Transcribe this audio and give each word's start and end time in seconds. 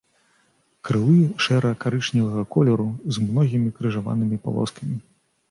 Крылы 0.87 1.17
шэра-карычневага 1.47 2.43
колеру, 2.57 2.87
з 3.19 3.27
многімі 3.27 3.69
крыжаванымі 3.79 4.43
палоскамі. 4.49 4.95